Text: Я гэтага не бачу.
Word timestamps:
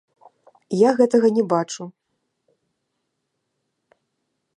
Я 0.75 0.89
гэтага 1.01 1.27
не 1.37 1.43
бачу. 1.53 1.83